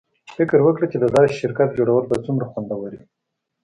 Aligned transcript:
فکر 0.35 0.57
وکړه 0.63 0.85
چې 0.91 0.97
د 0.99 1.05
داسې 1.15 1.33
شرکت 1.41 1.69
جوړول 1.79 2.03
به 2.07 2.15
څومره 2.25 2.45
خوندور 2.51 2.79
وي 2.97 3.01